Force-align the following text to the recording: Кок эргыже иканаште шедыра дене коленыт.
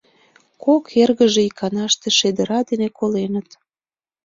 Кок 0.63 0.83
эргыже 1.01 1.41
иканаште 1.49 2.09
шедыра 2.17 2.59
дене 2.69 2.87
коленыт. 2.97 3.49